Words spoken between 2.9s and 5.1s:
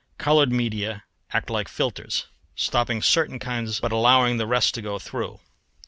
certain kinds but allowing the rest to go